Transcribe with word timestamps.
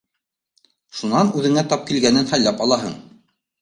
Шунан 1.03 1.31
үҙеңә 1.43 1.67
тап 1.75 1.87
килгәнен 1.93 2.35
һайлап 2.35 2.69
алаһың. 2.69 3.03